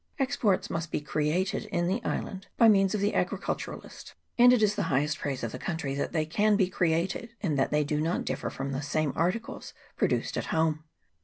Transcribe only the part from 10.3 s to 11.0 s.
at home.